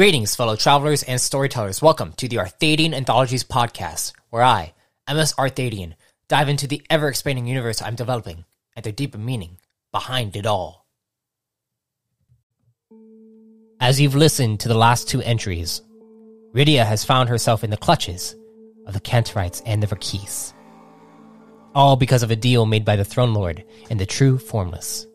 [0.00, 1.82] Greetings, fellow travelers and storytellers.
[1.82, 4.72] Welcome to the Arthadian Anthologies podcast, where I,
[5.06, 5.92] MS Arthadian,
[6.26, 9.58] dive into the ever expanding universe I'm developing and the deeper meaning
[9.92, 10.86] behind it all.
[13.78, 15.82] As you've listened to the last two entries,
[16.54, 18.34] Rydia has found herself in the clutches
[18.86, 20.54] of the Cantorites and the Verkis.
[21.74, 25.06] All because of a deal made by the Throne Lord and the True Formless.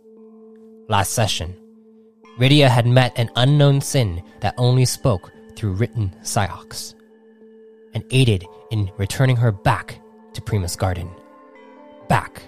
[0.87, 1.55] Last session,
[2.37, 6.93] Rydia had met an unknown sin that only spoke through written Psyox,
[7.93, 10.01] and aided in returning her back
[10.33, 11.09] to Prima's Garden,
[12.09, 12.43] back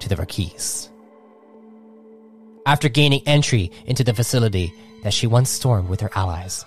[0.00, 0.90] to the Verkis.
[2.66, 6.66] After gaining entry into the facility that she once stormed with her allies,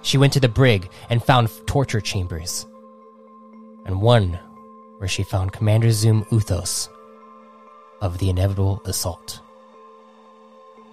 [0.00, 2.64] she went to the brig and found torture chambers,
[3.84, 4.38] and one
[4.96, 6.88] where she found Commander Zoom Uthos
[8.00, 9.42] of the inevitable assault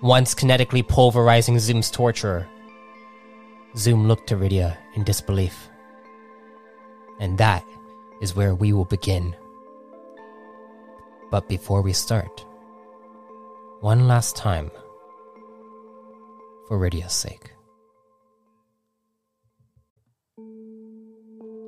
[0.02, 2.47] once kinetically pulverizing Zoom's torturer.
[3.75, 5.69] Zoom looked to Rydia in disbelief.
[7.19, 7.64] And that
[8.22, 9.36] is where we will begin.
[11.31, 12.45] But before we start,
[13.81, 14.72] one last time,
[16.67, 17.52] for Rydia's sake.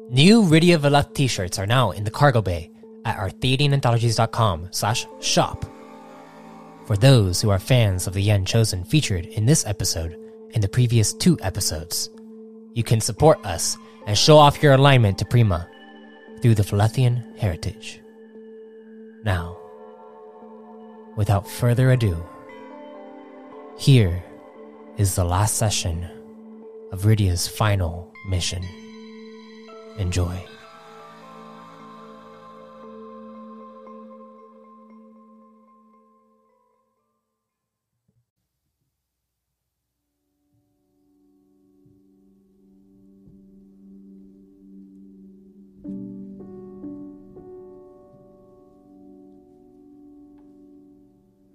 [0.10, 2.70] New Rydia Veleth t-shirts are now in the cargo bay
[3.06, 5.66] at arthadiananthologies.com slash shop
[6.86, 10.18] for those who are fans of the Yen Chosen featured in this episode
[10.54, 12.10] and the previous two episodes.
[12.74, 13.78] You can support us
[14.08, 15.70] and show off your alignment to Prima
[16.42, 18.02] through the Valethian heritage.
[19.24, 19.58] Now,
[21.16, 22.18] without further ado,
[23.78, 24.24] here
[24.98, 26.08] is the last session
[26.92, 28.64] of Rydia's final mission.
[29.98, 30.44] Enjoy.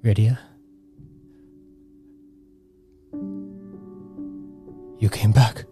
[0.07, 0.39] Rydia?
[5.01, 5.65] You came back.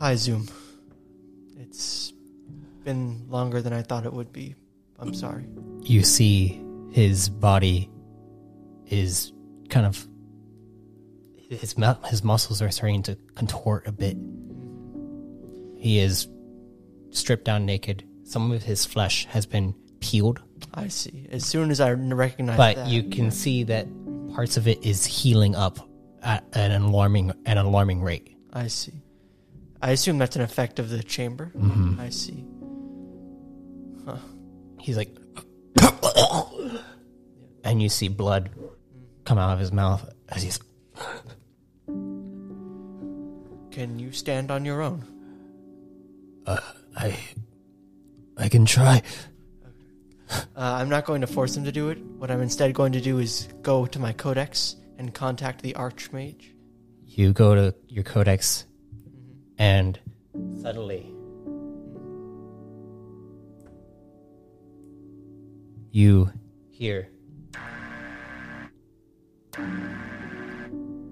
[0.00, 0.48] Hi, Zoom.
[1.58, 2.14] It's
[2.82, 4.54] been longer than I thought it would be.
[4.98, 5.44] I'm sorry.
[5.82, 7.90] You see his body
[8.86, 9.34] is
[9.68, 10.08] kind of
[11.36, 11.74] his
[12.06, 14.16] his muscles are starting to contort a bit.
[15.76, 16.26] He is
[17.10, 18.02] stripped down naked.
[18.24, 20.40] Some of his flesh has been peeled,
[20.74, 21.26] I see.
[21.30, 23.86] As soon as I recognize but that, you can see that
[24.34, 25.78] parts of it is healing up
[26.22, 28.36] at an alarming an alarming rate.
[28.52, 28.92] I see.
[29.82, 31.50] I assume that's an effect of the chamber.
[31.56, 31.98] Mhm.
[31.98, 32.44] I see.
[34.80, 35.14] He's like,
[37.64, 38.50] and you see blood
[39.24, 40.58] come out of his mouth as he's.
[43.70, 45.04] Can you stand on your own?
[46.96, 47.16] I,
[48.36, 49.02] I can try.
[50.30, 51.98] Uh, I'm not going to force him to do it.
[52.18, 56.50] What I'm instead going to do is go to my codex and contact the archmage.
[57.06, 58.66] You go to your codex,
[59.58, 59.98] and
[60.60, 61.10] suddenly
[65.90, 66.30] you
[66.70, 67.08] hear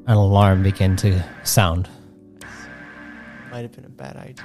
[0.06, 1.88] an alarm begin to sound.
[3.50, 4.44] Might have been a bad idea.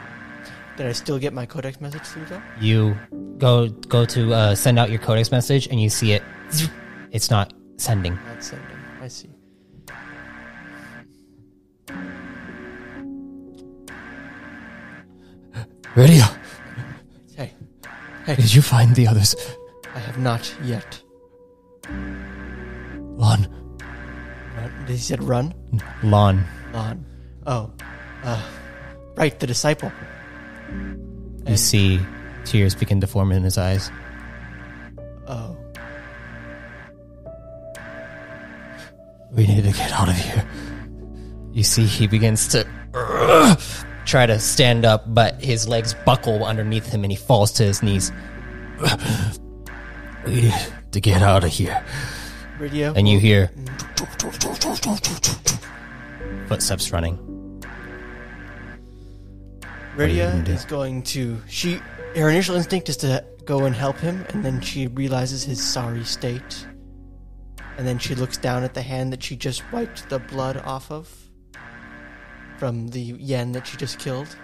[0.76, 2.42] Did I still get my codex message through though?
[2.60, 2.98] You
[3.38, 6.24] go go to uh, send out your codex message, and you see it.
[7.12, 8.16] It's not sending.
[8.26, 8.78] Not sending.
[9.00, 9.30] I see.
[15.96, 16.26] Rydia,
[17.36, 17.54] Hey,
[18.26, 19.36] hey, did you find the others?
[19.94, 21.00] I have not yet.
[21.88, 23.48] Lon,
[24.58, 24.86] Run.
[24.88, 25.54] Did he said run.
[26.02, 26.44] Lon,
[26.74, 27.06] On.
[27.46, 27.72] Oh.
[28.24, 28.42] Uh,
[29.16, 29.92] right, the disciple.
[30.74, 32.00] You And- see
[32.46, 33.92] tears begin to form in his eyes.
[35.28, 35.56] Oh.
[39.32, 40.46] We need to get out of here.
[41.54, 42.68] You see, he begins to
[44.06, 47.82] try to stand up, but his legs buckle underneath him and he falls to his
[47.82, 48.12] knees.
[50.26, 50.54] we need
[50.92, 51.84] to get out of here.
[52.60, 52.96] Rydia.
[52.96, 53.84] And you hear mm.
[56.48, 57.33] footsteps running.
[59.96, 61.42] Rydia is going to.
[61.48, 61.80] She.
[62.16, 66.04] Her initial instinct is to go and help him, and then she realizes his sorry
[66.04, 66.68] state.
[67.78, 70.92] And then she looks down at the hand that she just wiped the blood off
[70.92, 71.10] of
[72.58, 74.36] from the yen that she just killed.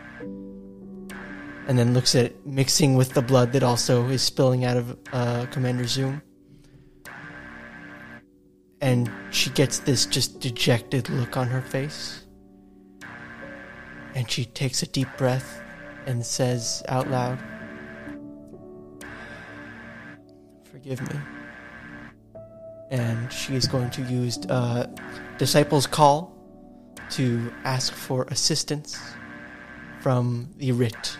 [1.68, 5.46] And then looks at mixing with the blood that also is spilling out of uh,
[5.52, 6.22] Commander Zoom.
[8.82, 12.26] And she gets this just dejected look on her face.
[14.20, 15.62] And she takes a deep breath
[16.06, 17.40] and says out loud,
[20.66, 21.22] Forgive me.
[22.92, 24.88] And she is going to use uh,
[25.38, 26.36] Disciples' Call
[27.12, 29.00] to ask for assistance
[30.02, 31.18] from the Writ.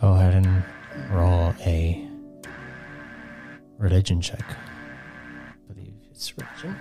[0.00, 0.64] Go ahead and
[1.08, 2.04] roll a
[3.78, 4.42] religion check.
[4.42, 6.76] I believe it's religion.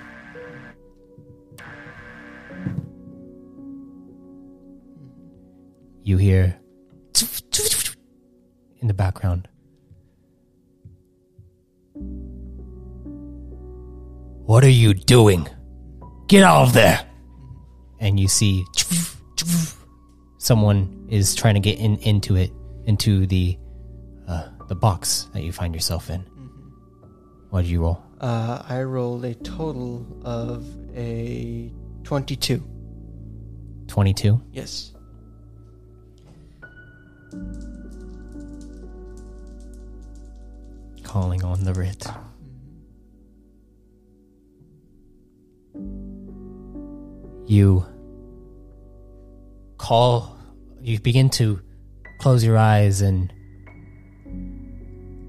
[6.09, 6.59] You hear
[8.81, 9.47] in the background.
[14.47, 15.47] What are you doing?
[16.27, 17.07] Get out of there!
[17.99, 18.65] And you see
[20.39, 22.49] someone is trying to get in into it
[22.85, 23.59] into the
[24.27, 26.21] uh, the box that you find yourself in.
[27.51, 28.01] What did you roll?
[28.19, 30.65] Uh, I rolled a total of
[30.95, 31.71] a
[32.03, 32.67] 22.
[33.85, 34.41] Twenty two.
[34.51, 34.93] Yes.
[41.03, 42.05] Calling on the writ.
[47.47, 47.85] You
[49.77, 50.37] call.
[50.81, 51.61] You begin to
[52.19, 53.33] close your eyes and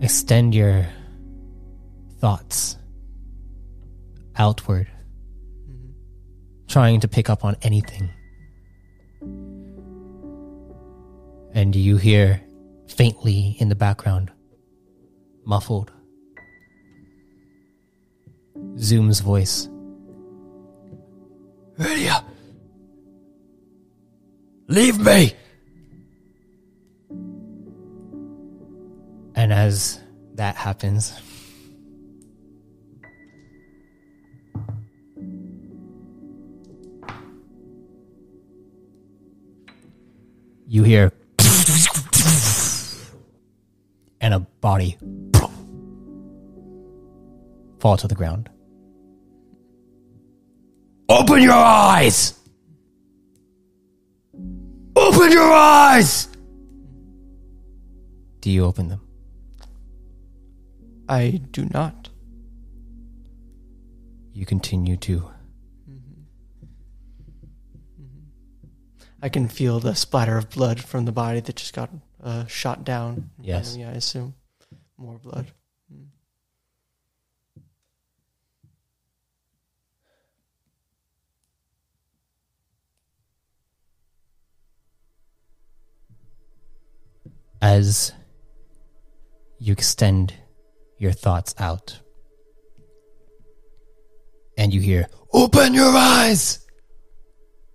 [0.01, 0.87] extend your
[2.19, 2.77] thoughts
[4.37, 4.89] outward,
[5.69, 5.93] mm-hmm.
[6.69, 8.11] trying to pick up on anything.
[11.53, 12.41] And you hear
[12.87, 14.31] faintly in the background,
[15.45, 15.93] muffled,
[18.79, 19.69] Zoom's voice.
[21.77, 22.25] Lydia!
[24.69, 25.33] Leave me!
[29.35, 30.01] And as
[30.35, 31.13] that happens,
[40.69, 41.13] you hear
[44.21, 44.99] and a body
[47.79, 48.51] fall to the ground.
[51.09, 52.35] Open your eyes!
[54.95, 56.29] Open your eyes!
[58.41, 59.01] Do you open them?
[61.09, 62.09] I do not.
[64.33, 65.19] You continue to.
[65.91, 66.23] Mm-hmm.
[68.01, 68.67] Mm-hmm.
[69.23, 71.91] I can feel the splatter of blood from the body that just got
[72.23, 73.31] uh, shot down.
[73.41, 73.77] Yes.
[73.77, 74.35] Yeah, I assume.
[74.97, 75.47] More blood.
[87.63, 88.13] as
[89.59, 90.35] you extend
[90.99, 92.01] your thoughts out
[94.57, 96.67] and you hear open your eyes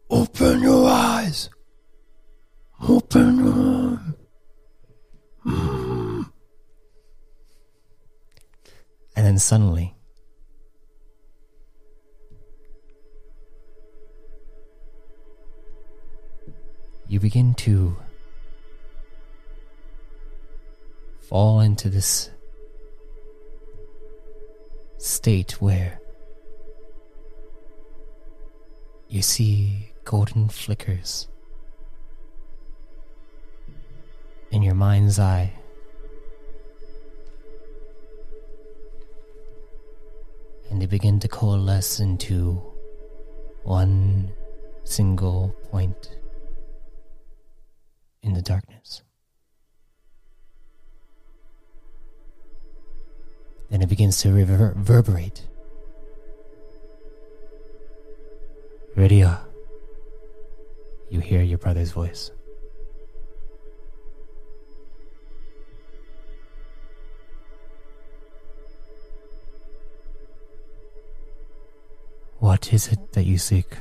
[0.09, 1.49] open your eyes
[2.87, 4.24] open your eyes
[5.45, 6.25] And
[9.15, 9.95] then suddenly
[17.07, 17.95] you begin to
[21.29, 22.31] fall into this
[24.97, 25.99] state where
[29.07, 31.27] you see golden flickers
[34.55, 35.51] in your mind's eye.
[40.71, 42.63] And they begin to coalesce into
[43.63, 44.31] one
[44.85, 46.17] single point
[48.23, 49.03] in the darkness.
[53.69, 55.45] Then it begins to rever- reverberate.
[58.95, 59.37] Rydia,
[61.09, 62.31] you hear your brother's voice.
[72.45, 73.75] What is it that you seek?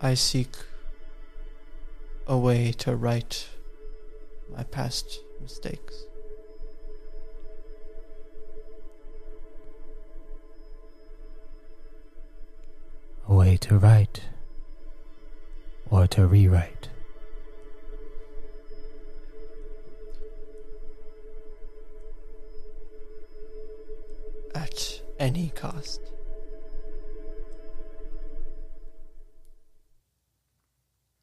[0.00, 0.56] I seek
[2.26, 3.48] a way to right
[4.52, 6.02] my past mistakes.
[13.28, 14.22] A way to write
[15.90, 16.88] or to rewrite.
[25.18, 26.00] Any cost.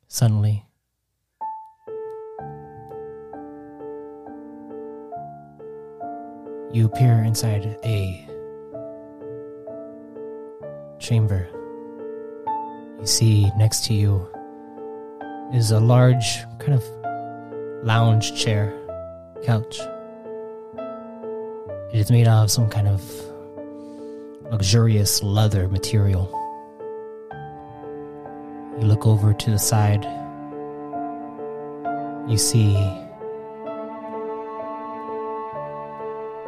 [0.08, 0.66] Suddenly,
[6.74, 8.28] you appear inside a
[11.00, 11.48] chamber.
[13.00, 14.28] You see next to you
[15.54, 16.84] is a large kind of
[17.86, 18.74] lounge chair,
[19.44, 19.80] couch.
[21.94, 23.02] It is made out of some kind of
[24.52, 26.30] luxurious leather material.
[28.78, 30.04] You look over to the side.
[32.30, 32.76] You see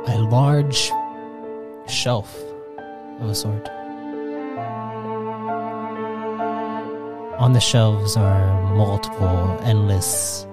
[0.06, 0.92] a large
[1.88, 2.38] shelf
[3.22, 3.70] of a sort.
[7.40, 10.46] On the shelves are multiple, endless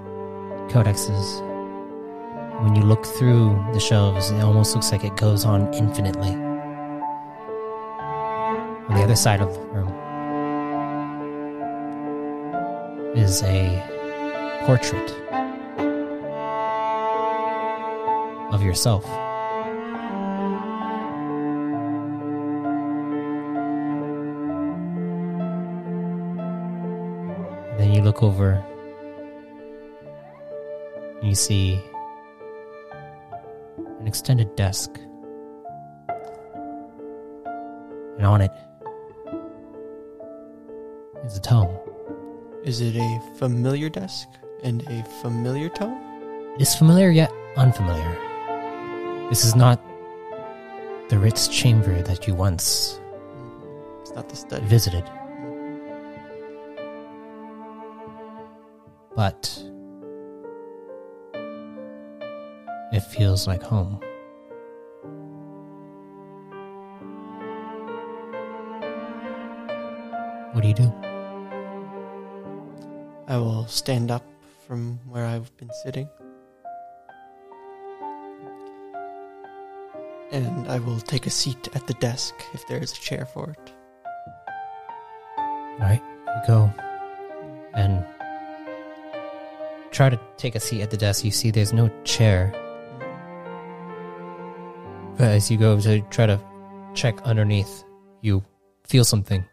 [0.68, 1.40] codexes.
[2.62, 6.49] When you look through the shelves, it almost looks like it goes on infinitely.
[8.90, 9.86] On the other side of the room
[13.16, 13.84] is a
[14.66, 15.12] portrait
[18.52, 19.04] of yourself.
[27.78, 28.64] Then you look over
[31.20, 31.80] and you see
[34.00, 34.98] an extended desk.
[38.16, 38.50] And on it
[41.30, 41.78] is a tome.
[42.64, 44.28] Is it a familiar desk
[44.62, 45.96] and a familiar tone?
[46.56, 48.16] It is familiar yet unfamiliar.
[49.28, 49.80] This is not
[51.08, 53.00] the Writ's chamber that you once
[54.02, 54.66] It's not the study.
[54.66, 55.04] visited.
[59.14, 59.62] But
[62.92, 64.00] it feels like home.
[73.30, 74.24] I will stand up
[74.66, 76.08] from where I've been sitting.
[80.32, 83.50] And I will take a seat at the desk if there is a chair for
[83.50, 83.72] it.
[85.38, 86.74] All right, You go
[87.74, 88.04] and
[89.92, 91.24] try to take a seat at the desk.
[91.24, 92.52] You see there's no chair.
[95.16, 96.40] But as you go to try to
[96.94, 97.84] check underneath,
[98.22, 98.42] you
[98.88, 99.44] feel something.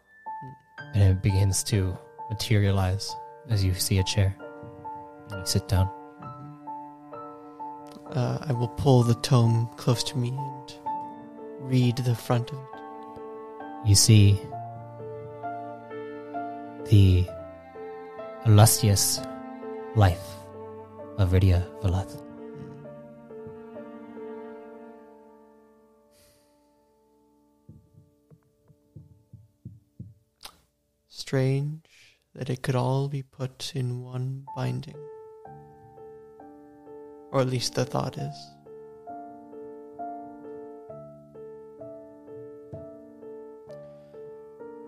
[0.94, 1.96] And it begins to
[2.28, 3.14] materialize
[3.50, 4.36] as you see a chair.
[5.30, 5.90] And you sit down.
[8.12, 10.72] Uh, I will pull the tome close to me and
[11.60, 13.88] read the front of it.
[13.88, 14.40] You see
[16.86, 17.26] the
[18.46, 19.20] illustrious
[19.94, 20.26] life
[21.18, 22.22] of Rydia Veleth.
[31.08, 31.87] Strange
[32.38, 34.94] that it could all be put in one binding.
[37.32, 38.34] Or at least the thought is.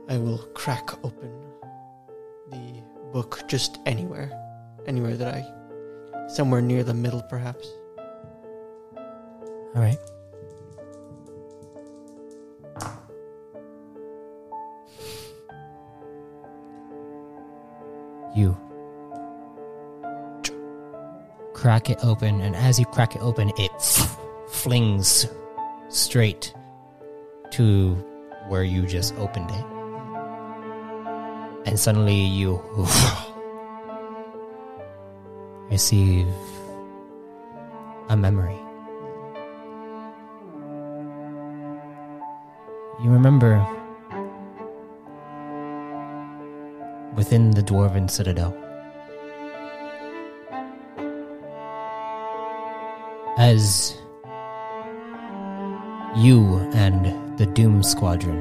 [0.09, 1.33] I will crack open
[2.51, 4.31] the book just anywhere.
[4.87, 6.29] Anywhere that I.
[6.29, 7.69] Somewhere near the middle, perhaps.
[9.75, 9.99] All right.
[21.71, 23.71] Crack it open, and as you crack it open, it
[24.49, 25.29] flings
[25.89, 26.53] straight
[27.53, 27.95] to
[28.49, 29.65] where you just opened it.
[31.67, 32.61] And suddenly you
[35.71, 36.27] receive
[38.09, 38.59] a memory.
[43.01, 43.65] You remember
[47.15, 48.53] within the dwarven citadel
[53.41, 53.97] as
[56.15, 58.39] you and the Doom Squadron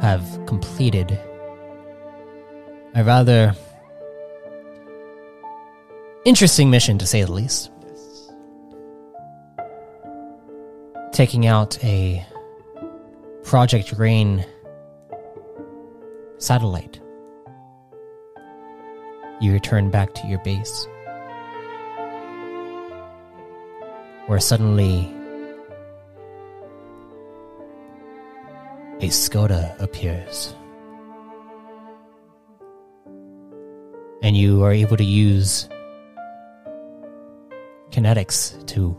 [0.00, 1.16] have completed
[2.96, 3.54] a rather
[6.24, 7.70] interesting mission to say the least.
[11.12, 12.26] Taking out a
[13.44, 14.44] Project Rain
[16.38, 17.00] satellite.
[19.40, 20.88] You return back to your base.
[24.30, 25.12] Where suddenly
[29.00, 30.54] a Skoda appears.
[34.22, 35.68] And you are able to use
[37.90, 38.96] kinetics to.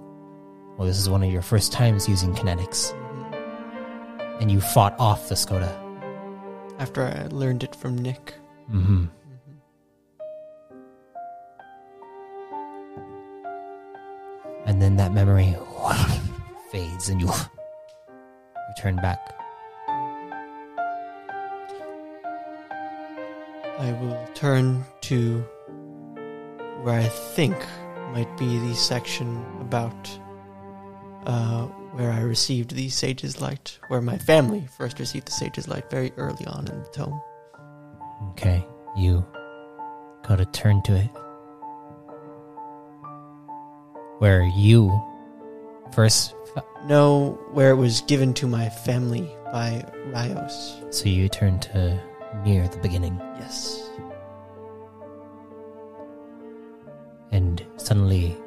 [0.78, 2.92] Well, this is one of your first times using kinetics.
[4.42, 5.72] And you fought off the Skoda.
[6.78, 8.34] After I learned it from Nick.
[8.70, 9.06] Mm-hmm.
[9.06, 9.21] And
[14.92, 15.56] then that memory
[16.70, 17.30] fades and you
[18.76, 19.36] return back.
[23.80, 25.40] I will turn to
[26.84, 27.56] where I think
[28.14, 30.20] might be the section about
[31.26, 35.90] uh, where I received the Sage's Light, where my family first received the Sage's Light
[35.90, 37.22] very early on in the tome.
[38.32, 38.66] Okay,
[38.98, 39.26] you
[40.24, 41.10] gotta turn to it.
[44.22, 45.02] Where you
[45.94, 46.36] first,
[46.86, 50.78] No, where it was given to my family by Rios.
[50.92, 52.00] so you turn to
[52.46, 53.82] near the beginning, Yes.
[57.32, 58.38] and suddenly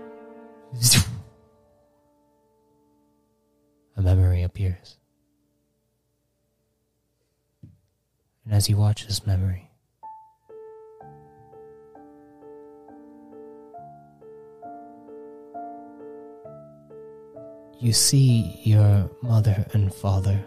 [3.96, 4.98] a memory appears.
[8.44, 9.70] And as you watch this memory,
[17.80, 20.44] you see your mother and father.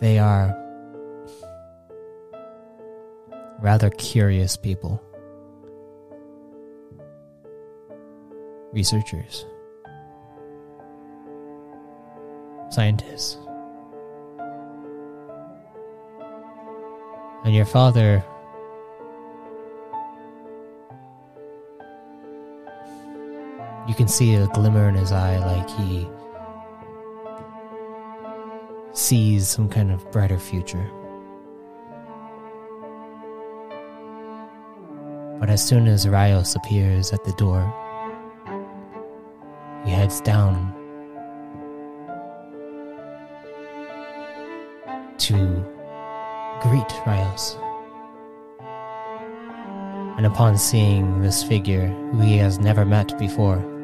[0.00, 0.54] They are
[3.60, 5.02] rather curious people.
[8.72, 9.46] Researchers.
[12.70, 13.38] Scientists.
[17.44, 18.24] And your father
[23.96, 26.06] can see a glimmer in his eye like he
[28.92, 30.90] sees some kind of brighter future.
[35.40, 37.62] But as soon as Rios appears at the door,
[39.84, 40.74] he heads down
[45.18, 45.34] to
[46.60, 47.56] greet Rios.
[50.18, 53.75] And upon seeing this figure, who he has never met before,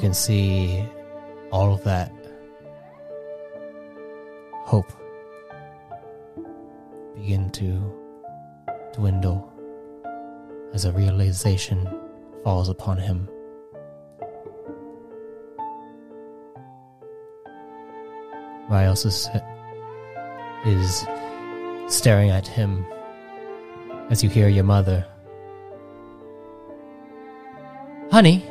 [0.00, 0.82] can see
[1.52, 2.10] all of that
[4.64, 4.90] hope
[7.14, 7.68] begin to
[8.94, 9.52] dwindle
[10.72, 11.86] as a realization
[12.42, 13.28] falls upon him.
[18.70, 19.28] Rios is,
[20.64, 21.06] is
[21.88, 22.86] staring at him
[24.08, 25.04] as you hear your mother.
[28.10, 28.46] Honey?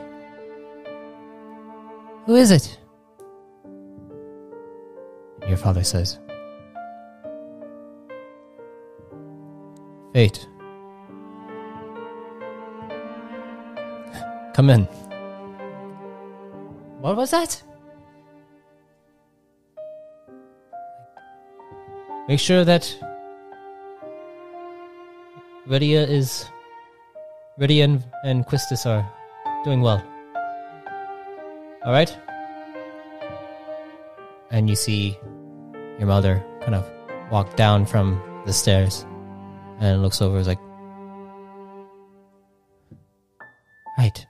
[2.29, 2.77] Who is it?
[5.47, 6.19] Your father says,
[10.13, 10.47] Fate.
[14.53, 14.83] Come in.
[17.01, 17.63] What was that?
[22.27, 22.95] Make sure that
[25.67, 26.45] Rydia is
[27.59, 29.11] Rydia and, and Quistis are
[29.63, 30.03] doing well.
[31.89, 32.15] Alright?
[34.51, 35.17] And you see
[35.97, 36.87] your mother kind of
[37.31, 39.07] walk down from the stairs
[39.79, 40.59] and looks over is like
[43.97, 44.23] Right.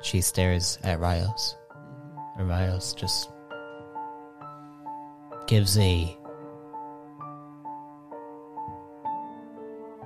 [0.00, 1.54] She stares at Rios.
[2.38, 3.30] And Rios just
[5.48, 6.16] gives a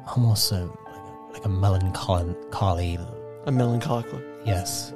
[0.08, 2.98] almost a like a, like a melancholy
[3.46, 4.24] A melancholic look.
[4.44, 4.92] Yes.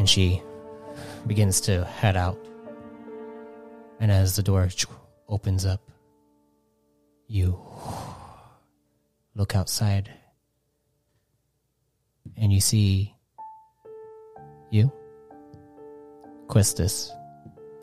[0.00, 0.40] And she
[1.26, 2.38] begins to head out.
[4.00, 4.66] And as the door
[5.28, 5.82] opens up,
[7.26, 7.60] you
[9.34, 10.10] look outside
[12.38, 13.14] and you see
[14.70, 14.90] you,
[16.48, 17.12] Questus,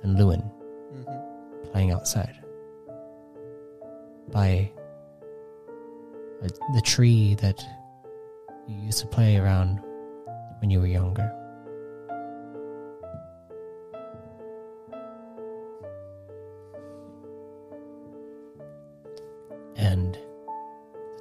[0.02, 0.42] and Lewin
[0.88, 1.72] Mm-hmm.
[1.72, 2.34] playing outside
[4.32, 4.72] by
[6.42, 7.62] a, the tree that
[8.68, 9.82] you used to play around
[10.62, 11.37] when you were younger.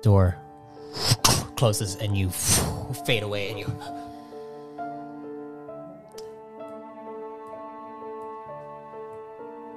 [0.07, 0.39] door
[1.57, 3.67] closes and you fade away and you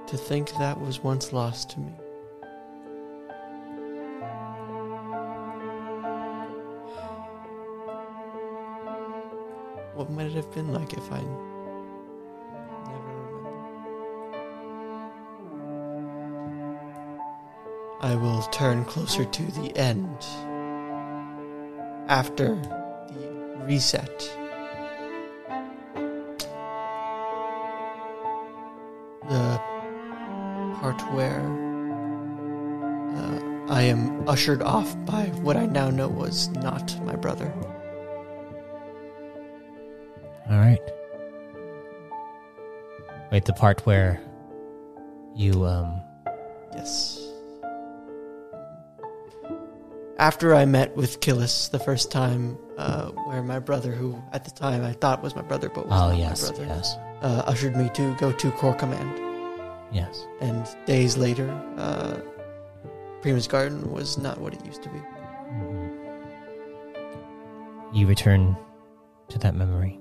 [0.06, 1.92] to think that was once lost to me.
[9.96, 11.59] What might it have been like if i
[18.39, 20.25] will turn closer to the end
[22.08, 24.17] after the reset.
[29.28, 29.60] The
[30.80, 31.41] part where
[33.13, 37.54] uh, I am ushered off by what I now know was not my brother.
[40.49, 40.80] All right.
[43.34, 44.21] Wait, the part where
[45.36, 46.02] you um
[46.73, 47.29] Yes.
[50.19, 54.51] After I met with Killis the first time, uh, where my brother, who at the
[54.51, 56.97] time I thought was my brother but was Oh not yes, my brother, yes.
[57.21, 59.17] uh, ushered me to go to Corps Command.
[59.93, 60.27] Yes.
[60.41, 62.17] And days later, uh,
[63.21, 64.99] Prima's Garden was not what it used to be.
[64.99, 65.95] Mhm.
[67.93, 68.58] You return
[69.29, 69.97] to that memory.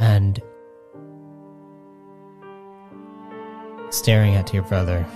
[0.00, 0.40] And
[3.90, 5.06] staring at your brother.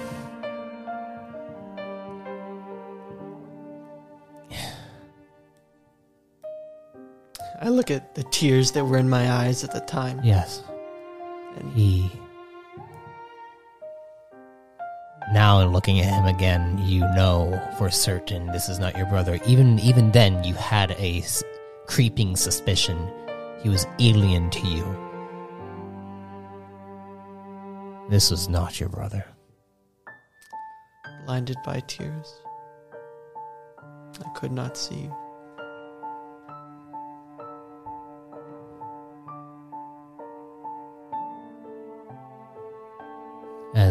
[7.66, 10.62] I look at the tears that were in my eyes at the time, Yes.
[11.56, 12.08] and He.
[15.32, 19.40] Now, in looking at him again, you know for certain this is not your brother.
[19.48, 21.42] Even even then, you had a s-
[21.88, 22.96] creeping suspicion
[23.64, 24.84] he was alien to you.
[28.08, 29.24] This was not your brother.
[31.24, 32.32] blinded by tears,
[34.24, 35.10] I could not see.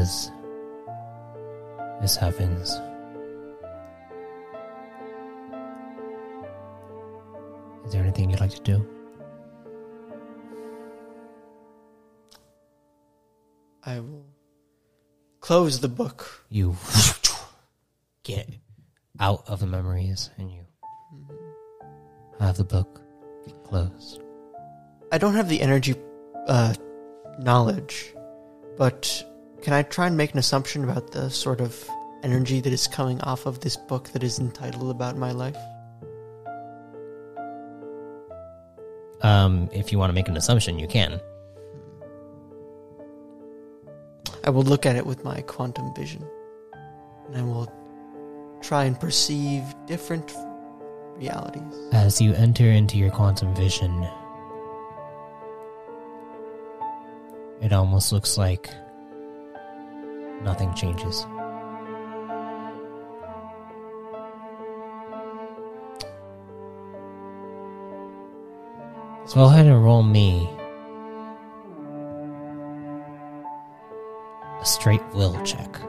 [0.06, 0.32] As
[2.00, 2.70] this happens,
[7.84, 8.88] is there anything you'd like to do?
[13.84, 14.28] I will
[15.39, 16.46] close the book.
[16.50, 16.76] you
[18.24, 18.48] get
[19.20, 20.68] out of the memories and you
[22.39, 23.02] have the book
[23.63, 24.22] closed.
[25.12, 25.96] I don't have the energy
[26.46, 26.76] uh,
[27.39, 28.13] knowledge,
[28.78, 29.32] but
[29.65, 31.89] can I try and make an assumption about the sort of
[32.21, 35.58] energy that is coming off of this book that is entitled About My Life?
[39.21, 41.19] Um, if you want to make an assumption, you can.
[44.43, 46.23] I will look at it with my quantum vision,
[47.25, 47.67] and I will
[48.62, 50.32] try and perceive different
[51.15, 51.63] realities.
[51.91, 54.08] As you enter into your quantum vision,
[57.63, 58.69] it almost looks like
[60.41, 61.26] nothing changes.
[69.28, 70.48] So go ahead and roll me
[74.62, 75.80] a straight will check.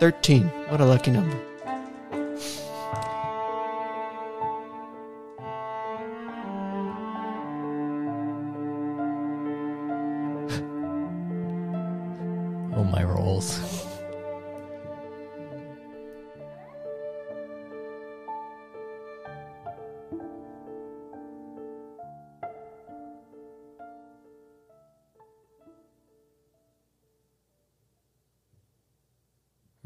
[0.00, 0.42] 13.
[0.68, 1.55] What a lucky number.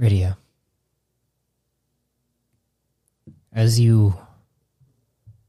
[0.01, 0.39] Rydia.
[3.53, 4.17] As you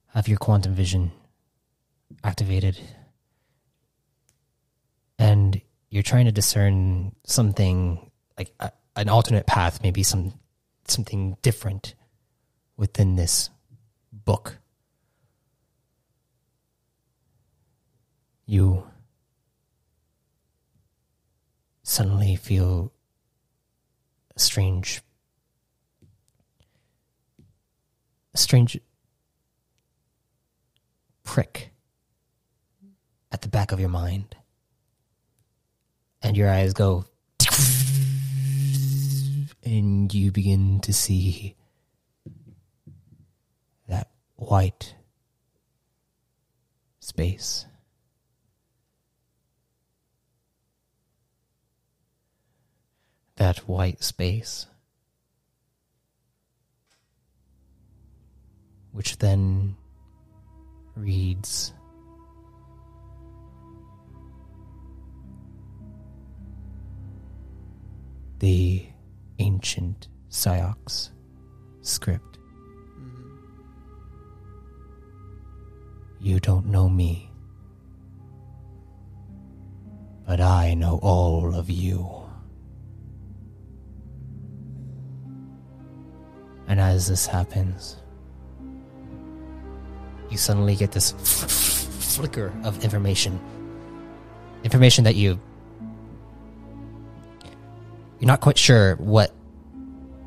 [0.08, 1.14] have your quantum vision
[2.22, 2.78] activated
[5.18, 10.34] and you're trying to discern something like a, an alternate path, maybe some
[10.86, 11.96] something different
[12.76, 13.50] within this
[14.12, 14.58] book.
[18.46, 18.86] You
[21.84, 22.92] suddenly feel
[24.42, 25.02] strange
[28.34, 28.80] strange
[31.24, 31.72] prick
[33.32, 34.36] at the back of your mind.
[36.22, 37.06] And your eyes go
[39.64, 41.56] and you begin to see
[43.88, 44.96] that white
[47.00, 47.66] space
[53.42, 54.68] that white space
[58.92, 59.76] which then
[60.96, 61.74] reads
[68.38, 68.86] the
[69.40, 71.10] ancient Psyox
[71.82, 72.38] script.
[73.00, 73.40] Mhm.
[76.20, 77.32] You don't know me.
[80.28, 82.21] But I know all of you.
[86.72, 87.98] And as this happens,
[90.30, 91.12] you suddenly get this
[92.16, 93.38] flicker of information.
[94.64, 95.38] Information that you.
[98.22, 99.34] You're not quite sure what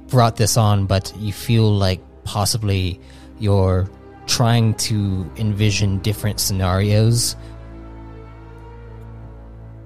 [0.09, 3.01] brought this on, but you feel like possibly
[3.39, 3.89] you're
[4.27, 7.37] trying to envision different scenarios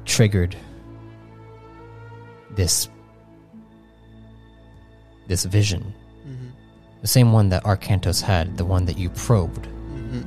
[0.06, 0.56] triggered
[2.56, 2.88] this
[5.28, 5.94] this vision.
[7.00, 10.24] The same one that arcantos had the one that you probed Mhm.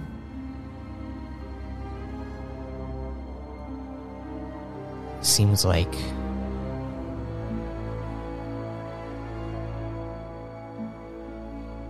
[5.21, 5.93] seems like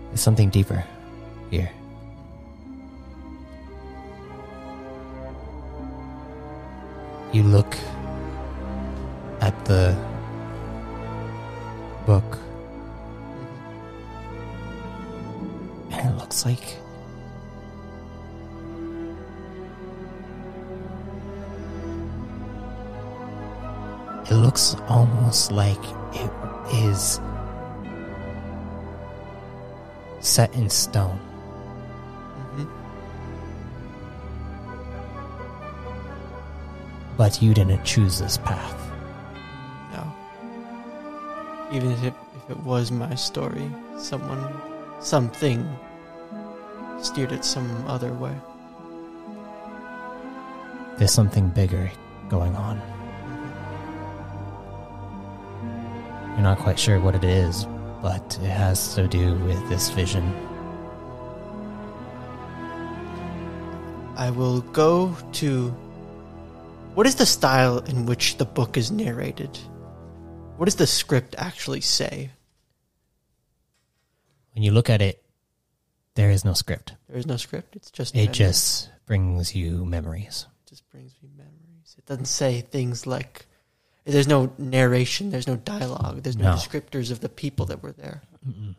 [0.10, 0.84] there's something deeper
[1.50, 1.72] here.
[7.32, 7.78] You look
[9.40, 9.96] at the
[25.32, 25.80] almost like
[26.14, 26.32] it
[26.84, 27.22] is
[30.20, 31.18] set in stone.
[37.16, 38.76] But you didn't choose this path.
[39.94, 40.04] No.
[41.72, 44.54] Even if it, if it was my story, someone,
[45.00, 45.66] something
[47.02, 48.36] steered it some other way.
[50.98, 51.90] There's something bigger
[52.28, 52.82] going on.
[56.42, 57.68] You're not quite sure what it is,
[58.02, 60.24] but it has to do with this vision.
[64.18, 65.70] I will go to.
[66.96, 69.56] What is the style in which the book is narrated?
[70.58, 72.32] What does the script actually say?
[74.56, 75.24] When you look at it,
[76.16, 76.96] there is no script.
[77.08, 77.76] There is no script.
[77.76, 80.48] It's just It just brings you memories.
[80.66, 81.94] It just brings me memories.
[82.00, 83.46] It doesn't say things like
[84.06, 86.56] there's no narration, there's no dialogue, there's no, No.
[86.56, 88.22] descriptors of the people that were there.
[88.48, 88.76] Mm-mm.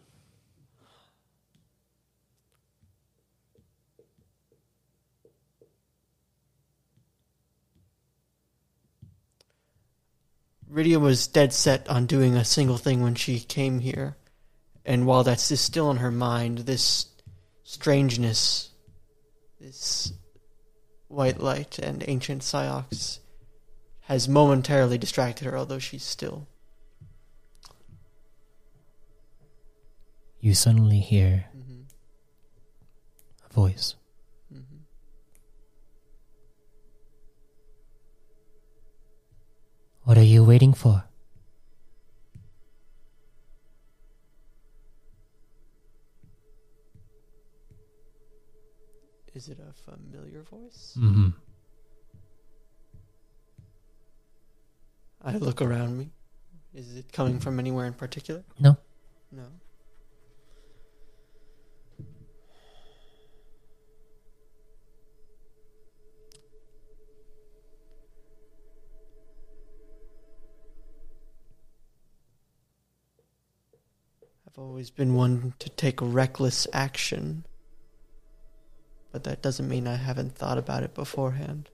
[10.72, 14.16] Rydia was dead set on doing a single thing when she came here.
[14.84, 17.06] And while that's still in her mind, this
[17.62, 18.70] strangeness,
[19.60, 20.12] this
[21.08, 23.18] white light and ancient Psyox
[24.12, 26.46] has momentarily distracted her, although she's still.
[30.40, 31.84] You suddenly hear Mhm,
[33.48, 33.94] a voice.
[34.52, 34.84] mhm.
[40.04, 41.04] What are you waiting for?
[49.34, 50.94] Is it a familiar voice?
[50.98, 51.30] Mm-hmm.
[55.24, 56.10] I look around me.
[56.74, 58.42] Is it coming from anywhere in particular?
[58.58, 58.76] No.
[59.30, 59.44] No.
[74.48, 77.46] I've always been one to take reckless action,
[79.12, 81.70] but that doesn't mean I haven't thought about it beforehand.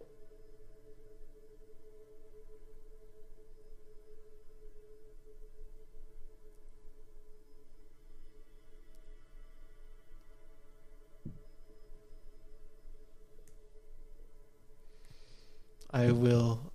[15.91, 16.73] I will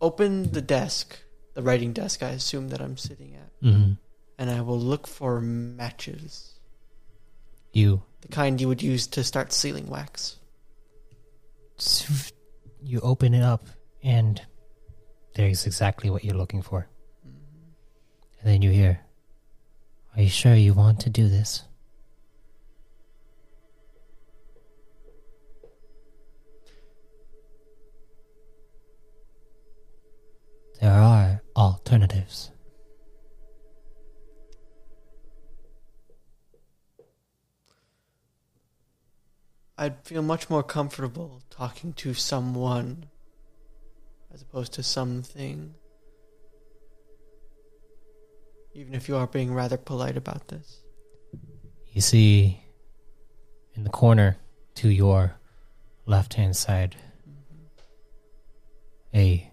[0.00, 1.18] open the desk,
[1.54, 3.92] the writing desk I assume that I'm sitting at, Mm-hmm.
[4.38, 6.58] and I will look for matches.
[7.72, 10.38] You The kind you would use to start sealing wax.
[12.82, 13.66] you open it up,
[14.02, 14.40] and
[15.34, 16.88] there's exactly what you're looking for.
[17.22, 19.00] And then you hear,
[20.16, 21.62] "Are you sure you want to do this?"
[30.80, 32.50] There are alternatives.
[39.76, 43.06] I'd feel much more comfortable talking to someone
[44.32, 45.74] as opposed to something.
[48.74, 50.80] even if you are being rather polite about this.
[51.92, 52.62] You see
[53.74, 54.36] in the corner
[54.76, 55.38] to your
[56.06, 56.96] left hand side
[57.28, 59.18] mm-hmm.
[59.18, 59.49] a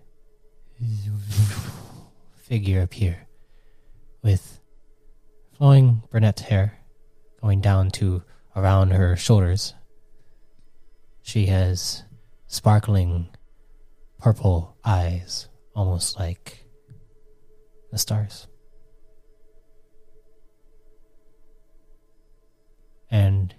[2.37, 3.27] figure appear
[4.21, 4.59] with
[5.57, 6.79] flowing brunette hair
[7.41, 8.23] going down to
[8.55, 9.73] around her shoulders.
[11.21, 12.03] She has
[12.47, 13.29] sparkling
[14.19, 16.65] purple eyes, almost like
[17.91, 18.47] the stars.
[23.09, 23.53] And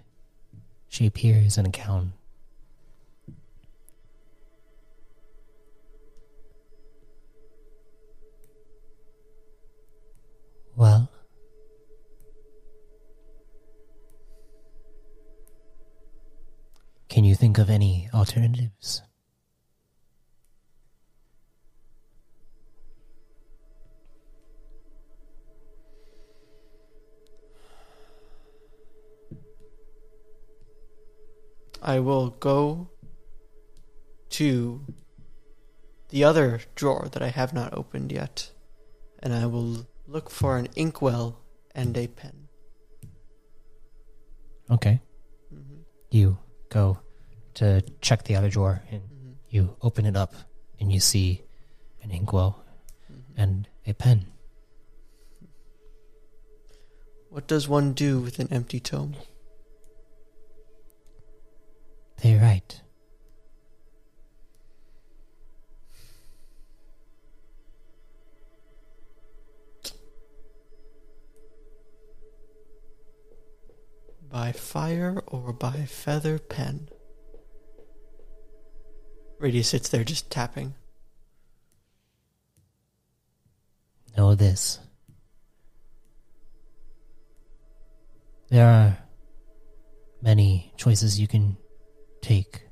[0.87, 2.13] she appears in a gown.
[10.79, 11.11] Well,
[17.09, 19.01] can you think of any alternatives?
[31.81, 32.89] I will go
[34.29, 34.85] to
[36.07, 38.51] the other drawer that I have not opened yet,
[39.21, 41.39] and I will look for an inkwell
[41.75, 42.47] and a pen.
[44.71, 45.01] Okay.
[45.53, 45.81] Mm-hmm.
[46.11, 46.37] You
[46.69, 46.99] go
[47.55, 49.31] to check the other drawer and Mm-hmm.
[49.49, 50.33] you open it up
[50.79, 51.43] and you see
[52.03, 52.63] an inkwell
[53.11, 53.41] Mm-hmm.
[53.41, 54.25] and a pen.
[57.29, 59.15] What does one do with an empty tome?
[62.21, 62.81] They write.
[74.49, 76.89] By fire or by feather pen?
[79.37, 80.73] Radius sits there just tapping.
[84.17, 84.79] Know this.
[88.49, 88.97] There are
[90.19, 91.55] many choices you can
[92.23, 92.63] take.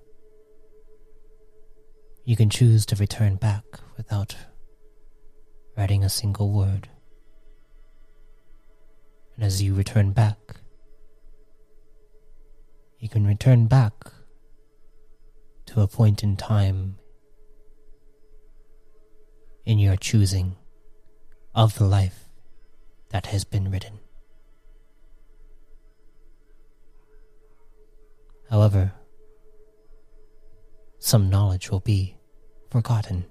[2.26, 3.66] You can choose to return back
[3.98, 4.36] without
[5.78, 6.90] writing a single word.
[9.36, 10.38] And as you return back,
[13.00, 13.94] you can return back
[15.68, 16.98] to a point in time
[19.66, 20.56] in your choosing
[21.54, 22.30] of the life
[23.10, 24.00] that has been written.
[28.50, 28.94] However,
[31.00, 32.18] some knowledge will be
[32.70, 33.26] forgotten.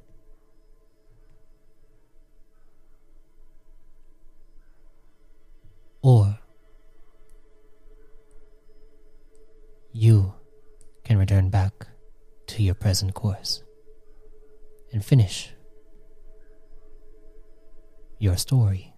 [6.02, 6.38] Or
[9.96, 10.34] you
[11.04, 11.72] can return back
[12.46, 13.62] to your present course
[14.92, 15.54] and finish
[18.18, 18.92] your story.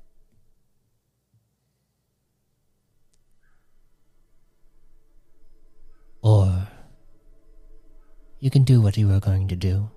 [6.21, 6.67] Or
[8.41, 9.89] you can do what you were going to do.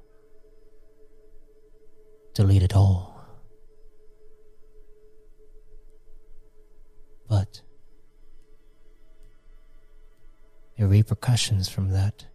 [2.36, 3.11] Delete it all.
[11.02, 12.28] Repercussions from that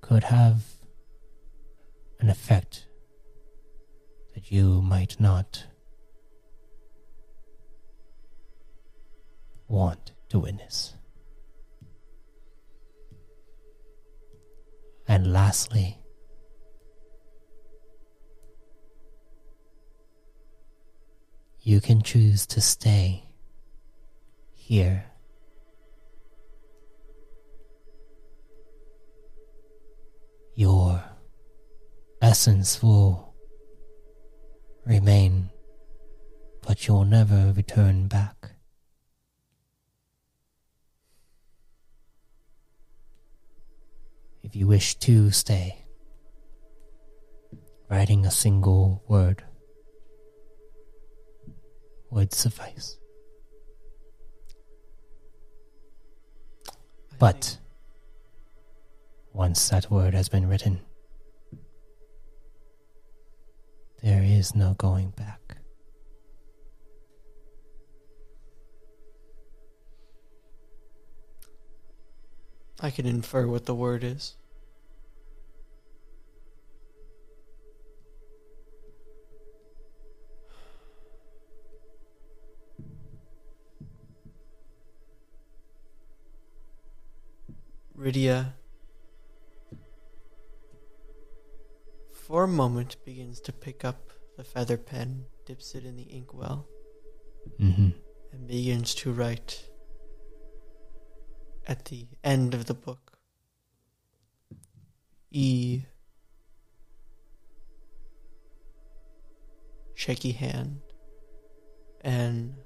[0.00, 0.64] could have
[2.18, 2.88] an effect
[4.34, 5.66] that you might not
[9.68, 10.94] want to witness.
[15.06, 15.98] And lastly,
[21.60, 23.24] you can choose to stay
[24.64, 25.04] here.
[30.54, 31.04] Your
[32.22, 33.34] essence will
[34.86, 35.50] remain,
[36.66, 38.52] but you'll never return back.
[44.42, 45.84] If you wish to stay,
[47.90, 49.44] writing a single word
[52.10, 52.96] would suffice.
[57.24, 57.56] But
[59.32, 60.82] once that word has been written,
[64.02, 65.56] there is no going back.
[72.80, 74.36] I can infer what the word is.
[88.04, 88.52] Rydia,
[92.12, 96.68] for a moment, begins to pick up the feather pen, dips it in the inkwell,
[97.60, 97.90] Mm-hmm.
[98.32, 99.64] and begins to write
[101.66, 103.18] at the end of the book.
[105.30, 105.82] E.
[109.94, 110.80] Shaky hand.
[112.02, 112.56] N.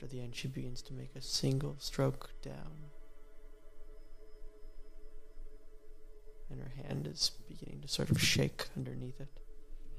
[0.00, 2.88] after the end, she begins to make a single stroke down.
[6.48, 9.28] And her hand is beginning to sort of shake underneath it.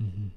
[0.02, 0.28] Mm-hmm.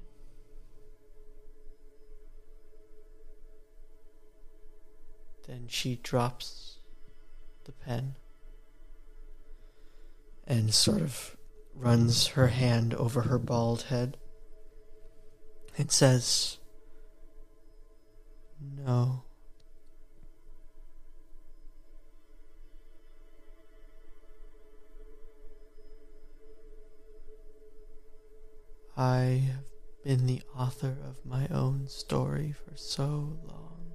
[5.47, 6.77] Then she drops
[7.63, 8.15] the pen
[10.45, 11.35] and sort of
[11.73, 14.17] runs her hand over her bald head
[15.75, 16.59] and says,
[18.61, 19.24] No.
[28.97, 29.65] I have
[30.05, 33.91] been the author of my own story for so long.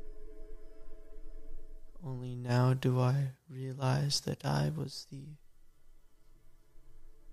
[2.05, 5.25] Only now do I realize that I was the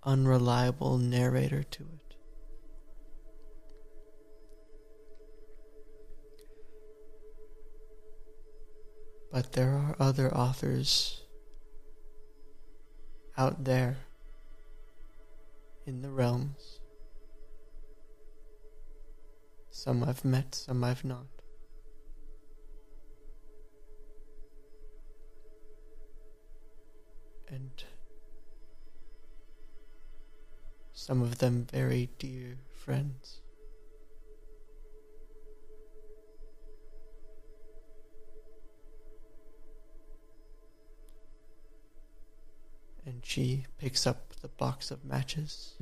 [0.03, 2.15] unreliable narrator to it.
[9.29, 11.21] But there are other authors
[13.37, 13.97] out there
[15.85, 16.79] in the realms.
[19.77, 21.27] Some I've met, some I've not.
[27.47, 27.83] And
[30.93, 33.41] some of them very dear friends.
[43.05, 45.75] And she picks up the box of matches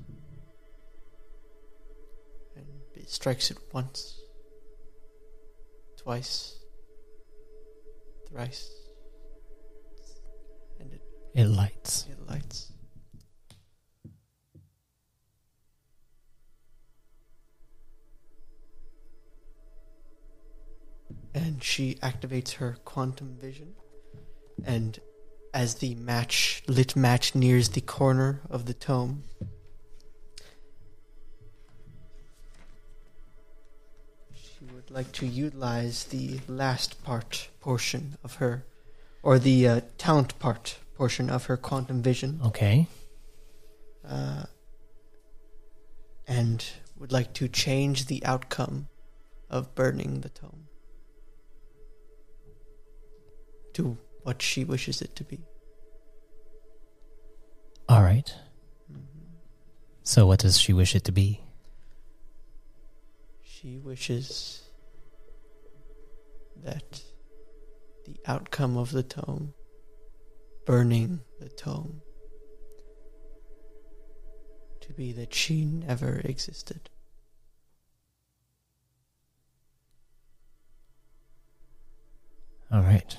[3.06, 4.20] it strikes it once,
[5.96, 6.58] twice,
[8.28, 8.68] thrice,
[10.80, 11.04] and it,
[11.36, 12.08] It lights.
[12.10, 12.72] it lights.
[21.36, 23.76] And she activates her quantum vision,
[24.64, 25.00] and
[25.54, 29.26] as the match lit match nears the corner of the tome,
[34.96, 38.64] like to utilize the last part portion of her,
[39.22, 42.88] or the uh, talent part portion of her quantum vision, Okay.
[44.08, 44.44] uh,
[46.26, 46.66] and
[46.98, 48.88] would like to change the outcome
[49.50, 50.68] of burning the tome
[53.74, 55.40] to what she wishes it to be.
[57.90, 58.34] All right.
[58.90, 59.04] Mhm.
[60.04, 61.42] So, what does she wish it to be?
[63.44, 64.62] She wishes
[66.64, 67.02] that
[68.06, 69.54] the outcome of the tome,
[70.66, 72.02] burning the tome,
[74.82, 76.90] to be that she never existed.
[82.72, 83.18] All right.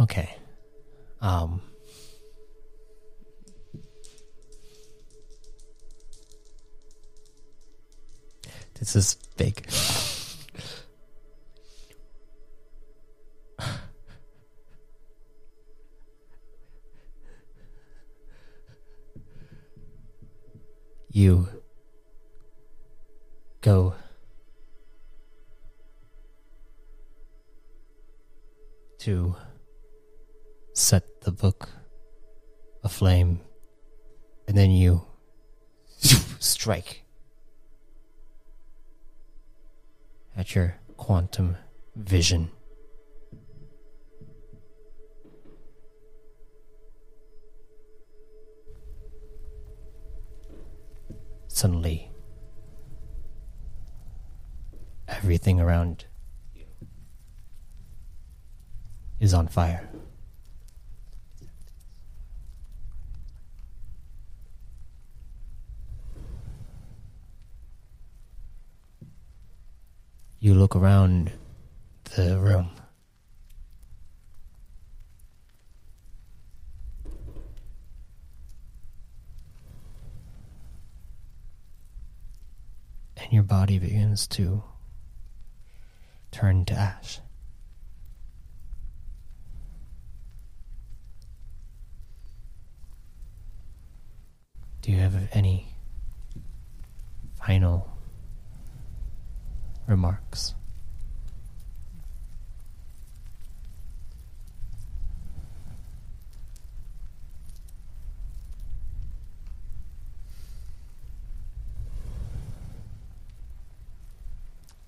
[0.00, 0.36] Okay.
[1.20, 1.62] Um.
[8.78, 9.66] This is fake.
[21.16, 21.48] you
[23.62, 23.94] go
[28.98, 29.34] to
[30.74, 31.70] set the book
[32.84, 33.40] aflame,
[34.46, 35.06] and then you
[36.38, 37.05] strike
[40.36, 41.56] at your quantum
[41.94, 42.50] vision.
[51.48, 52.10] Suddenly,
[55.08, 56.04] everything around
[56.54, 56.66] you
[59.18, 59.88] is on fire.
[70.46, 71.32] You look around
[72.14, 72.70] the room.
[83.16, 84.62] And your body begins to
[86.30, 87.18] turn to ash.
[94.80, 95.74] Do you have any
[97.34, 97.95] final
[99.96, 100.54] remarks?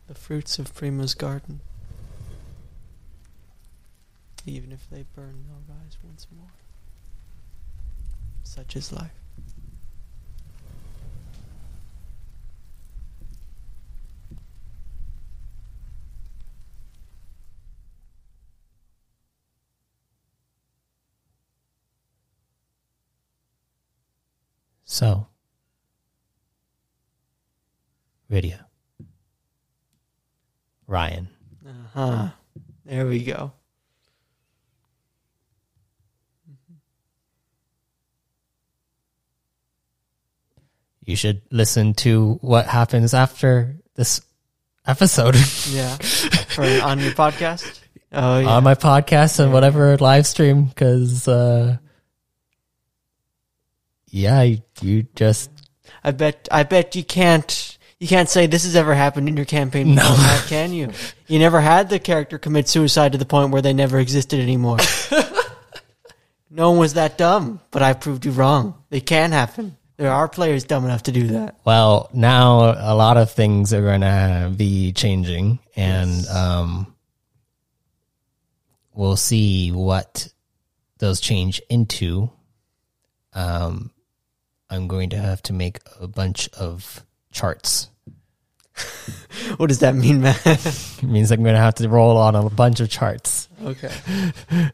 [0.07, 1.61] The fruits of Prima's garden.
[4.47, 6.53] Even if they burn, they'll rise once more.
[8.43, 9.13] Such is life.
[24.85, 25.27] So,
[28.31, 28.65] Rydia,
[30.87, 31.29] Ryan,
[31.67, 32.29] Uh huh.
[32.85, 33.53] There we go.
[41.05, 44.21] you should listen to what happens after this
[44.87, 45.35] episode
[45.71, 45.97] Yeah.
[45.97, 47.81] For, on your podcast?
[48.13, 48.47] Oh, yeah.
[48.47, 51.79] on my podcast and whatever live stream because, uh,
[54.11, 55.51] yeah, you, you just
[56.05, 59.47] I bet I bet you can't you can't say this has ever happened in your
[59.47, 60.03] campaign No.
[60.09, 60.91] before, can you?
[61.27, 64.79] You never had the character commit suicide to the point where they never existed anymore.
[66.51, 68.83] no one was that dumb, but I proved you wrong.
[68.89, 69.77] They can happen.
[69.99, 71.57] There are players dumb enough to do that.
[71.67, 76.95] Well, now a lot of things are going to be changing, and um,
[78.95, 80.29] we'll see what
[80.99, 82.31] those change into.
[83.35, 83.91] Um,
[84.71, 87.89] I'm going to have to make a bunch of charts.
[89.57, 90.35] What does that mean, man?
[90.45, 93.49] It means I'm going to have to roll on a bunch of charts.
[93.65, 93.93] okay.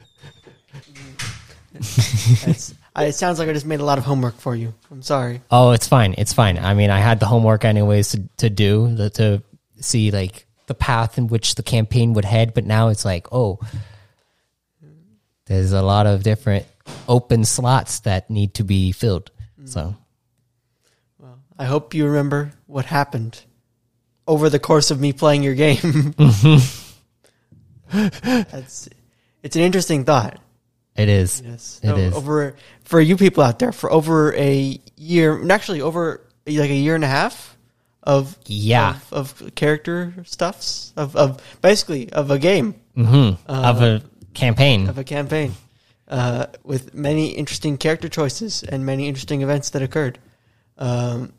[2.97, 4.73] I, it sounds like I just made a lot of homework for you.
[4.91, 5.43] I'm sorry.
[5.51, 6.15] Oh, it's fine.
[6.17, 6.59] It's fine.
[6.59, 9.43] I mean, I had the homework anyways to, to do the, to
[9.81, 13.59] see like the path in which the campaign would head, but now it's like, oh,
[15.47, 16.67] there's a lot of different
[17.09, 19.31] open slots that need to be filled.
[19.67, 19.95] So,
[21.59, 23.43] I hope you remember what happened
[24.27, 26.15] over the course of me playing your game.
[27.93, 28.89] That's
[29.43, 30.41] it's an interesting thought.
[30.97, 31.43] it is.
[31.45, 32.15] Yes, It is.
[32.15, 36.95] over for you people out there for over a year, actually over like a year
[36.95, 37.57] and a half
[38.03, 38.99] of Yeah.
[39.13, 44.03] of, of character stuffs of of basically of a game hmm of a
[44.35, 44.89] campaign.
[44.89, 45.55] of a campaign
[46.09, 50.19] uh, with many interesting character choices and many interesting events that occurred
[50.79, 51.33] um,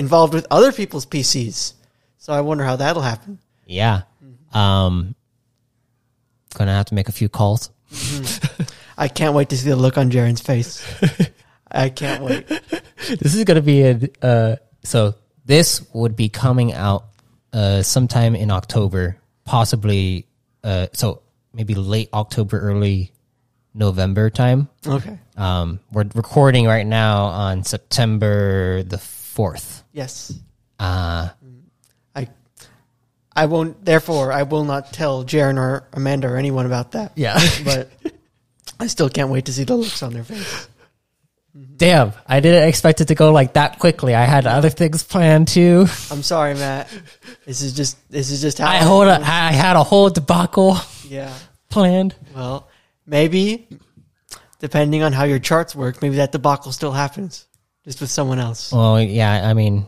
[0.00, 1.74] involved with other people's PCs.
[2.18, 3.38] So I wonder how that'll happen.
[3.66, 4.02] yeah.
[4.52, 5.14] Um,
[6.54, 7.70] gonna have to make a few calls.
[8.98, 10.82] I can't wait to see the look on Jaren's face.
[11.70, 12.48] I can't wait.
[13.20, 15.14] this is gonna be a uh so
[15.46, 17.04] this would be coming out
[17.52, 20.26] uh sometime in october possibly
[20.64, 21.22] uh so
[21.54, 23.10] maybe late october early
[23.74, 25.18] november time Okay.
[25.36, 30.32] um we're recording right now on september the 4th Yes.
[30.78, 31.28] uh
[32.14, 32.28] I
[33.34, 37.12] I won't therefore I will not tell Jaren or Amanda or anyone about that.
[37.16, 37.90] yeah But
[38.78, 40.68] I still can't wait to see the looks on their face.
[41.76, 45.48] damn i didn't expect it to go like that quickly i had other things planned
[45.48, 45.80] too
[46.10, 46.88] I'm sorry, Matt.
[47.44, 50.76] This is just this is just how i hold a, i had a whole debacle
[51.08, 51.34] Yeah.
[51.68, 52.68] planned Well,
[53.04, 53.66] maybe
[54.60, 57.46] depending on how your charts work, maybe that debacle still happens.
[57.84, 58.72] Just with someone else.
[58.72, 59.86] well yeah i mean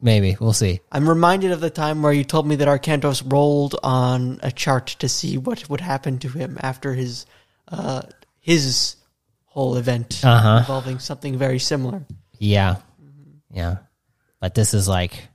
[0.00, 3.74] maybe we'll see I'm reminded of the time where you told me that Arcantos rolled
[3.82, 7.26] on a chart to see what would happen to him after his
[7.66, 8.02] uh,
[8.40, 8.94] his
[9.46, 10.58] whole event Uh-huh.
[10.58, 12.06] involving something very similar.
[12.38, 12.76] Yeah.
[13.52, 13.78] Yeah.
[14.40, 15.26] But this is like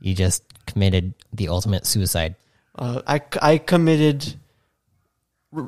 [0.00, 2.36] you just committed the ultimate suicide.
[2.74, 4.34] Uh, I, I committed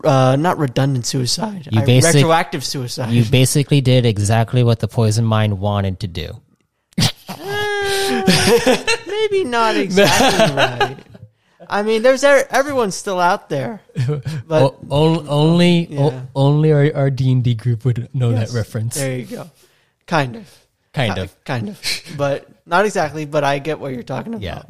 [0.05, 3.13] uh, not redundant suicide, You I, basic- retroactive suicide.
[3.13, 6.41] You basically did exactly what the poison mind wanted to do.
[7.29, 10.97] Uh, maybe not exactly right.
[11.69, 13.81] I mean, there's e- everyone's still out there,
[14.47, 18.97] but O- only o- only our, our D&D group would know Yes, that reference.
[18.97, 19.51] There you go.
[20.07, 20.59] Kind of.
[20.93, 21.45] Kind Ki- of.
[21.45, 21.81] Kind of.
[22.17, 24.43] But not exactly, but I get what you're talking about.
[24.43, 24.63] Yeah.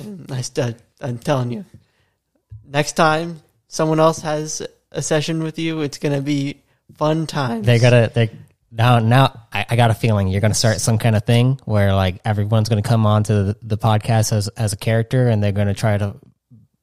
[0.00, 0.42] And I
[1.00, 1.64] I'm telling you.
[2.66, 3.40] Next time
[3.70, 4.60] someone else has
[4.92, 6.62] a session with you, it's going to be
[6.96, 7.64] fun times.
[7.64, 8.30] They gotta they
[8.70, 11.94] now now I, I got a feeling you're gonna start some kind of thing where
[11.94, 15.74] like everyone's gonna come onto the, the podcast as as a character and they're gonna
[15.74, 16.16] try to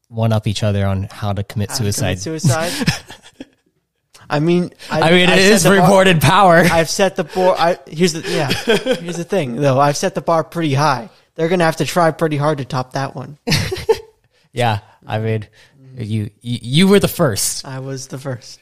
[0.08, 2.20] one up each other on how to commit to commit suicide.
[2.20, 2.72] Suicide.
[4.30, 6.58] I mean, I mean, it is reported power.
[6.58, 7.56] I've set the bar.
[7.58, 8.52] I, here's the yeah.
[8.96, 9.80] Here's the thing, though.
[9.80, 11.10] I've set the bar pretty high.
[11.36, 13.38] They're gonna have to try pretty hard to top that one.
[14.52, 15.48] yeah, I mean,
[16.06, 17.66] you, you you were the first.
[17.66, 18.60] I was the first.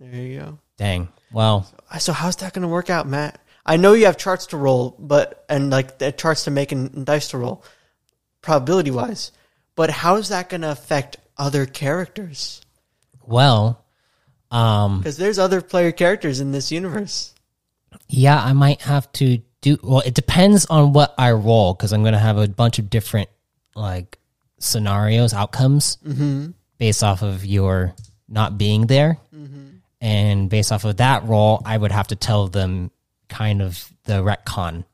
[0.00, 0.58] There you go.
[0.76, 1.08] Dang.
[1.32, 1.66] Well,
[1.98, 3.40] So how's that gonna work out, Matt?
[3.66, 7.06] I know you have charts to roll, but and like the charts to make and,
[7.06, 7.64] dice to roll,
[8.42, 9.32] probability wise.
[9.76, 12.60] But how's that gonna affect other characters?
[13.26, 13.82] well,
[14.50, 17.34] um, Because there's other player characters in this universe.
[18.08, 19.78] yeah, I might have to do.
[19.82, 23.30] Well, it depends on what I roll because I'm gonna have a bunch of different
[23.74, 24.18] like
[24.58, 25.96] scenarios, outcomes
[26.78, 27.94] based off of your
[28.28, 29.18] not being there,
[30.00, 32.90] and based off of that role, I would have to tell them
[33.28, 34.84] kind of the retcon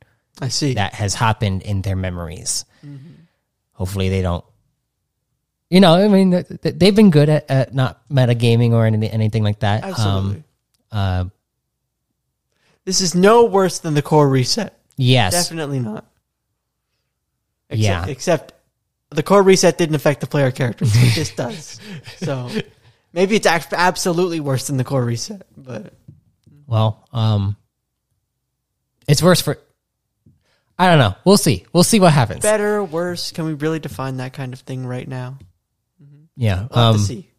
[0.41, 0.75] I see.
[0.75, 2.65] that has happened in their memories.
[3.73, 4.45] Hopefully, they don't.
[5.71, 9.11] You know, I mean, th- th- they've been good at, at not metagaming or anything,
[9.11, 9.85] anything like that.
[9.85, 10.43] Absolutely.
[10.91, 11.25] Um, uh,
[12.85, 14.77] this is no worse than the core reset.
[14.97, 15.33] yes.
[15.33, 16.05] Definitely not.
[17.69, 18.07] Except, Yeah.
[18.09, 18.53] Except
[19.11, 20.93] the core reset didn't affect the player characters.
[20.95, 21.81] It just does.
[22.19, 22.49] So
[23.13, 25.43] maybe it's act- absolutely worse than the core reset.
[25.57, 25.93] But
[26.67, 27.57] Well, um,
[29.09, 29.59] it's worse for.
[30.79, 31.15] I don't know.
[31.25, 31.67] We'll see.
[31.73, 32.41] We'll see what happens.
[32.41, 33.33] better, worse?
[33.33, 35.39] Can we really define that kind of thing right now?
[36.37, 36.67] Yeah.
[36.75, 37.31] We'll have Um, to see.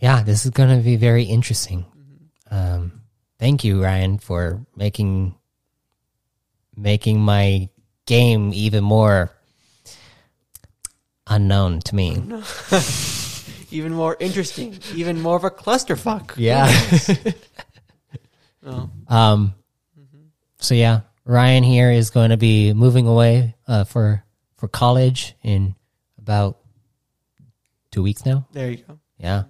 [0.00, 0.22] yeah.
[0.22, 1.86] This is going to be very interesting.
[2.50, 3.00] Um,
[3.38, 5.34] thank you, Ryan, for making
[6.76, 7.68] making my
[8.06, 9.30] game even more
[11.30, 12.18] unknown to me.
[13.70, 14.78] Even more interesting.
[14.94, 16.34] Even more of a clusterfuck.
[16.36, 16.68] Yeah.
[18.66, 18.90] Oh.
[19.08, 19.54] Um.
[20.58, 24.22] So yeah, Ryan here is going to be moving away uh, for
[24.56, 25.74] for college in
[26.18, 26.58] about
[27.90, 28.46] two weeks now.
[28.52, 28.98] There you go.
[29.18, 29.44] Yeah.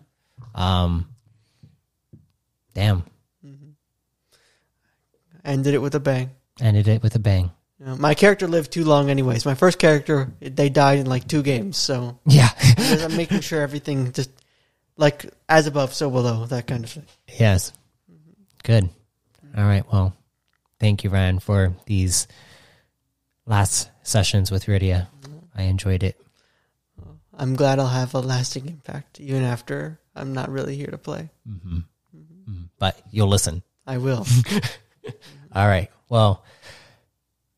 [0.55, 1.09] Um.
[2.73, 3.03] Damn.
[3.45, 3.71] Mm-hmm.
[5.45, 6.31] Ended it with a bang.
[6.61, 7.51] Ended it with a bang.
[7.81, 9.47] You know, my character lived too long, anyways.
[9.47, 11.79] My first character, they died in like two games.
[11.79, 12.51] So Yeah.
[12.79, 14.31] I'm making sure everything just
[14.99, 17.07] like as above, so below, that kind of thing.
[17.39, 17.73] yes.
[18.63, 18.91] Good.
[19.57, 19.91] All right.
[19.91, 20.15] Well,
[20.79, 22.29] thank you, Ryan, for these
[23.47, 25.09] last sessions with Rydia.
[25.57, 26.21] I enjoyed it.
[27.33, 31.31] I'm glad I'll have a lasting impact, even after I'm not really here to play.
[31.49, 31.79] Mm-hmm.
[32.15, 32.63] Mm-hmm.
[32.79, 33.63] But you'll listen.
[33.87, 34.27] I will.
[35.55, 35.91] All right.
[36.11, 36.45] Well,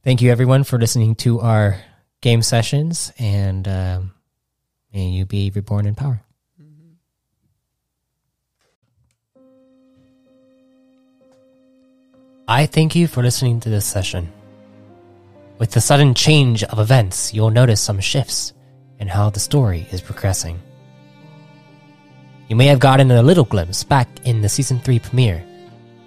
[0.04, 1.80] thank you everyone for listening to our
[2.20, 4.12] game sessions, and um,
[4.92, 6.22] may you be reborn in power.
[12.48, 14.30] I thank you for listening to this session.
[15.58, 18.52] With the sudden change of events, you'll notice some shifts
[18.98, 20.60] in how the story is progressing.
[22.48, 25.42] You may have gotten a little glimpse back in the season 3 premiere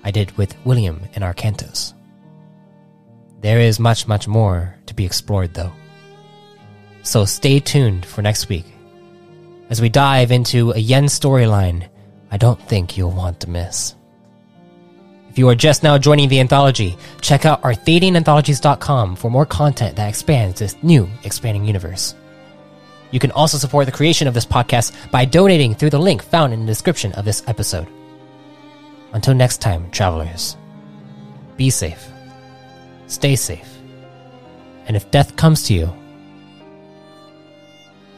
[0.04, 1.95] I did with William and Arcantos.
[3.46, 5.72] There is much, much more to be explored, though.
[7.04, 8.66] So stay tuned for next week
[9.70, 11.88] as we dive into a Yen storyline
[12.32, 13.94] I don't think you'll want to miss.
[15.30, 20.10] If you are just now joining the anthology, check out arthadiananthologies.com for more content that
[20.10, 22.16] expands this new expanding universe.
[23.12, 26.52] You can also support the creation of this podcast by donating through the link found
[26.52, 27.88] in the description of this episode.
[29.14, 30.58] Until next time, travelers,
[31.58, 32.10] be safe,
[33.08, 33.70] stay safe,
[34.88, 35.94] and if death comes to you,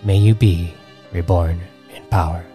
[0.03, 0.73] may you be
[1.11, 1.59] reborn
[1.95, 2.45] in power.